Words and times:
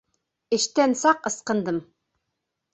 Эштән 0.57 0.97
саҡ 1.03 1.31
ысҡындым. 1.33 1.81